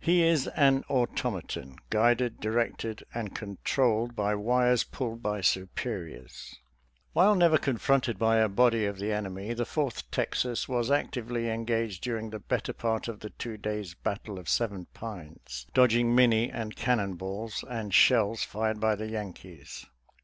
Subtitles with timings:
[0.00, 6.48] He is an automaton, guided, directed, and controlled by wires pulled by superiors.
[6.54, 6.58] »♦♦
[7.12, 12.02] While never confronted by a body of the enemy, the Fourth Texas was actively engaged
[12.02, 16.74] during the better part of the two days' battle of Seven Pines, dodging Minie and
[16.74, 19.86] cannon balls and shells fired by the Yankees.